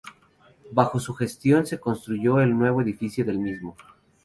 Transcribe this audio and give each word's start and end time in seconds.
Bajo 0.71 0.99
su 0.99 1.13
gestión 1.13 1.67
se 1.67 1.79
construyó 1.79 2.39
el 2.41 2.57
nuevo 2.57 2.81
edificio 2.81 3.23
del 3.23 3.37
mismo. 3.37 3.75